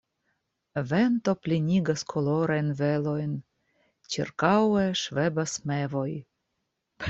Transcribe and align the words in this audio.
Vento 0.91 1.33
plenigas 1.47 2.05
kolorajn 2.15 2.73
velojn, 2.81 3.37
ĉirkaŭe 4.15 4.89
ŝvebas 5.05 5.59
mevoj. 5.73 6.11